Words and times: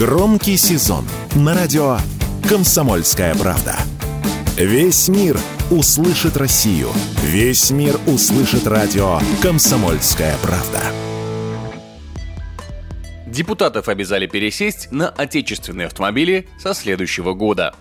Громкий 0.00 0.56
сезон 0.56 1.04
на 1.36 1.54
радио 1.54 1.98
«Комсомольская 2.48 3.34
правда». 3.34 3.76
Весь 4.56 5.08
мир 5.08 5.38
услышит 5.70 6.38
Россию. 6.38 6.88
Весь 7.22 7.70
мир 7.70 8.00
услышит 8.06 8.66
радио 8.66 9.20
«Комсомольская 9.42 10.34
правда». 10.42 10.80
Депутатов 13.26 13.88
обязали 13.88 14.26
пересесть 14.26 14.90
на 14.90 15.10
отечественные 15.10 15.88
автомобили 15.88 16.48
со 16.58 16.72
следующего 16.72 17.34
года. 17.34 17.74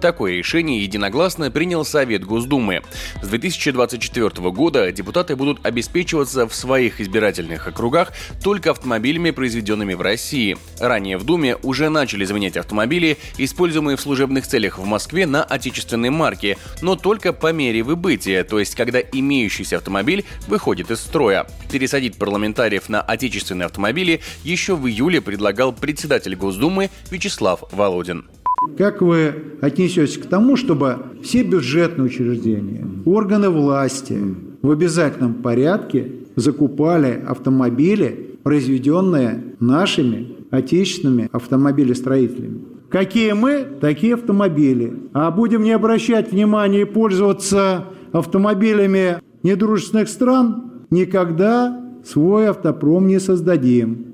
Такое 0.00 0.36
решение 0.36 0.82
единогласно 0.82 1.50
принял 1.50 1.84
Совет 1.84 2.24
Госдумы. 2.24 2.82
С 3.20 3.28
2024 3.28 4.50
года 4.50 4.92
депутаты 4.92 5.34
будут 5.34 5.64
обеспечиваться 5.66 6.46
в 6.46 6.54
своих 6.54 7.00
избирательных 7.00 7.66
округах 7.66 8.12
только 8.42 8.70
автомобилями, 8.70 9.32
произведенными 9.32 9.94
в 9.94 10.00
России. 10.00 10.56
Ранее 10.78 11.18
в 11.18 11.24
Думе 11.24 11.56
уже 11.62 11.88
начали 11.88 12.24
заменять 12.24 12.56
автомобили, 12.56 13.18
используемые 13.38 13.96
в 13.96 14.00
служебных 14.00 14.46
целях 14.46 14.78
в 14.78 14.84
Москве, 14.84 15.26
на 15.26 15.42
отечественные 15.42 16.12
марки, 16.12 16.56
но 16.80 16.94
только 16.94 17.32
по 17.32 17.52
мере 17.52 17.82
выбытия, 17.82 18.44
то 18.44 18.60
есть 18.60 18.76
когда 18.76 19.00
имеющийся 19.00 19.78
автомобиль 19.78 20.24
выходит 20.46 20.92
из 20.92 21.00
строя. 21.00 21.46
Пересадить 21.72 22.16
парламентариев 22.16 22.88
на 22.88 23.00
отечественные 23.00 23.66
автомобили 23.66 24.20
еще 24.44 24.76
в 24.76 24.86
июле 24.86 25.20
предлагал 25.20 25.72
председатель 25.72 26.36
Госдумы 26.36 26.90
Вячеслав 27.10 27.64
Володин. 27.72 28.28
Как 28.76 29.02
вы 29.02 29.34
отнесетесь 29.60 30.18
к 30.18 30.26
тому, 30.26 30.56
чтобы 30.56 30.98
все 31.22 31.42
бюджетные 31.42 32.06
учреждения, 32.06 32.86
органы 33.04 33.50
власти 33.50 34.18
в 34.62 34.70
обязательном 34.70 35.34
порядке 35.34 36.12
закупали 36.36 37.22
автомобили, 37.26 38.36
произведенные 38.42 39.42
нашими 39.60 40.36
отечественными 40.50 41.28
автомобилестроителями? 41.32 42.60
Какие 42.88 43.32
мы, 43.32 43.66
такие 43.80 44.14
автомобили. 44.14 44.94
А 45.12 45.30
будем 45.30 45.62
не 45.62 45.72
обращать 45.72 46.32
внимания 46.32 46.82
и 46.82 46.86
пользоваться 46.86 47.84
автомобилями 48.12 49.20
недружественных 49.42 50.08
стран, 50.08 50.84
никогда 50.90 51.84
свой 52.04 52.48
автопром 52.48 53.06
не 53.06 53.20
создадим. 53.20 54.07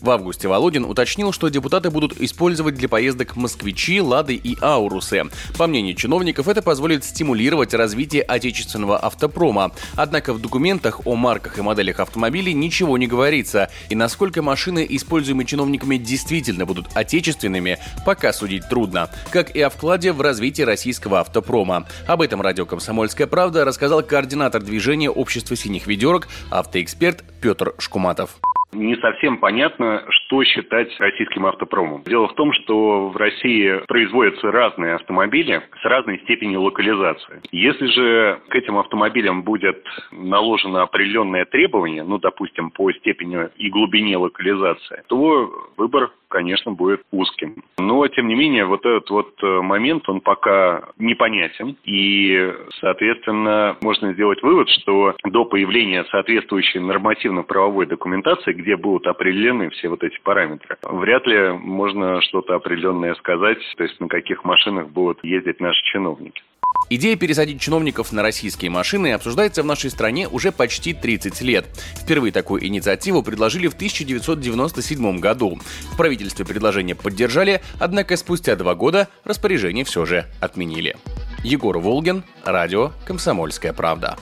В 0.00 0.10
августе 0.10 0.48
Володин 0.48 0.84
уточнил, 0.84 1.32
что 1.32 1.48
депутаты 1.48 1.90
будут 1.90 2.20
использовать 2.20 2.76
для 2.76 2.88
поездок 2.88 3.36
москвичи, 3.36 4.00
лады 4.00 4.34
и 4.34 4.56
аурусы. 4.60 5.24
По 5.56 5.66
мнению 5.66 5.96
чиновников, 5.96 6.48
это 6.48 6.62
позволит 6.62 7.04
стимулировать 7.04 7.74
развитие 7.74 8.22
отечественного 8.22 8.98
автопрома. 8.98 9.72
Однако 9.96 10.32
в 10.32 10.40
документах 10.40 11.06
о 11.06 11.16
марках 11.16 11.58
и 11.58 11.62
моделях 11.62 12.00
автомобилей 12.00 12.54
ничего 12.54 12.96
не 12.96 13.06
говорится. 13.06 13.70
И 13.88 13.94
насколько 13.94 14.40
машины, 14.42 14.86
используемые 14.88 15.46
чиновниками, 15.46 15.96
действительно 15.96 16.64
будут 16.64 16.86
отечественными, 16.94 17.78
пока 18.06 18.32
судить 18.32 18.68
трудно. 18.68 19.10
Как 19.30 19.54
и 19.56 19.60
о 19.60 19.70
вкладе 19.70 20.12
в 20.12 20.20
развитие 20.20 20.66
российского 20.66 21.20
автопрома. 21.20 21.86
Об 22.06 22.22
этом 22.22 22.40
радио 22.40 22.66
«Комсомольская 22.66 23.26
правда» 23.26 23.64
рассказал 23.64 24.02
координатор 24.02 24.62
движения 24.62 25.10
общества 25.10 25.56
синих 25.56 25.86
ведерок, 25.86 26.28
автоэксперт 26.50 27.24
Петр 27.40 27.74
Шкуматов 27.78 28.38
не 28.72 28.96
совсем 28.96 29.38
понятно, 29.38 30.04
что 30.08 30.44
считать 30.44 30.88
российским 30.98 31.46
автопромом. 31.46 32.02
Дело 32.04 32.28
в 32.28 32.34
том, 32.34 32.52
что 32.52 33.08
в 33.08 33.16
России 33.16 33.80
производятся 33.86 34.50
разные 34.50 34.94
автомобили 34.94 35.62
с 35.80 35.84
разной 35.84 36.18
степенью 36.20 36.62
локализации. 36.62 37.40
Если 37.50 37.86
же 37.86 38.40
к 38.48 38.54
этим 38.54 38.78
автомобилям 38.78 39.42
будет 39.42 39.82
наложено 40.12 40.82
определенное 40.82 41.44
требование, 41.44 42.02
ну, 42.02 42.18
допустим, 42.18 42.70
по 42.70 42.92
степени 42.92 43.48
и 43.56 43.70
глубине 43.70 44.16
локализации, 44.16 45.02
то 45.08 45.50
выбор 45.76 46.10
конечно, 46.28 46.72
будет 46.72 47.02
узким. 47.10 47.62
Но, 47.78 48.06
тем 48.08 48.28
не 48.28 48.34
менее, 48.34 48.66
вот 48.66 48.84
этот 48.84 49.10
вот 49.10 49.34
э, 49.42 49.46
момент, 49.62 50.08
он 50.08 50.20
пока 50.20 50.84
непонятен. 50.98 51.76
И, 51.84 52.52
соответственно, 52.80 53.76
можно 53.80 54.12
сделать 54.12 54.42
вывод, 54.42 54.68
что 54.68 55.14
до 55.24 55.44
появления 55.44 56.04
соответствующей 56.10 56.80
нормативно-правовой 56.80 57.86
документации, 57.86 58.52
где 58.58 58.76
будут 58.76 59.06
определены 59.06 59.70
все 59.70 59.88
вот 59.88 60.02
эти 60.02 60.18
параметры, 60.22 60.76
вряд 60.82 61.26
ли 61.26 61.52
можно 61.52 62.20
что-то 62.22 62.56
определенное 62.56 63.14
сказать, 63.14 63.58
то 63.76 63.84
есть 63.84 63.98
на 64.00 64.08
каких 64.08 64.44
машинах 64.44 64.88
будут 64.88 65.22
ездить 65.22 65.60
наши 65.60 65.80
чиновники. 65.84 66.42
Идея 66.90 67.16
пересадить 67.16 67.60
чиновников 67.60 68.12
на 68.12 68.22
российские 68.22 68.70
машины 68.70 69.12
обсуждается 69.12 69.62
в 69.62 69.66
нашей 69.66 69.90
стране 69.90 70.26
уже 70.26 70.52
почти 70.52 70.94
30 70.94 71.40
лет. 71.42 71.66
Впервые 72.02 72.32
такую 72.32 72.66
инициативу 72.66 73.22
предложили 73.22 73.68
в 73.68 73.74
1997 73.74 75.20
году. 75.20 75.58
В 75.92 75.96
правительстве 75.96 76.46
предложение 76.46 76.96
поддержали, 76.96 77.60
однако 77.78 78.16
спустя 78.16 78.56
два 78.56 78.74
года 78.74 79.08
распоряжение 79.24 79.84
все 79.84 80.04
же 80.06 80.24
отменили. 80.40 80.96
Егор 81.44 81.78
Волгин, 81.78 82.24
радио 82.44 82.92
«Комсомольская 83.06 83.72
правда». 83.72 84.16